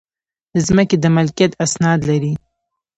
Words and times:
د 0.53 0.55
ځمکې 0.67 0.97
د 0.99 1.05
ملکیت 1.15 1.51
اسناد 1.65 1.99
لرئ؟ 2.09 2.33